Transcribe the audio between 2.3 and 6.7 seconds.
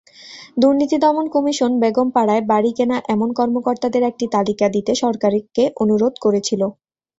বাড়ি কেনা এমন কর্মকর্তাদের একটি তালিকা দিতে সরকারকে অনুরোধ করেছিল।